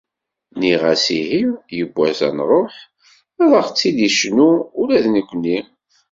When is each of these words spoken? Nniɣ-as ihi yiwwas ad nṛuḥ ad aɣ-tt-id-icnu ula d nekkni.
Nniɣ-as 0.53 1.05
ihi 1.19 1.41
yiwwas 1.77 2.19
ad 2.27 2.33
nṛuḥ 2.39 2.73
ad 3.43 3.51
aɣ-tt-id-icnu 3.59 4.49
ula 4.81 4.99
d 5.03 5.05
nekkni. 5.15 5.57